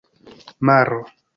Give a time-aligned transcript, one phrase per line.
[0.67, 0.99] maro